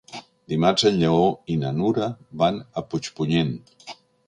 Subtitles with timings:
[0.53, 2.09] Dimarts en Lleó i na Nura
[2.45, 3.55] van a Puigpunyent.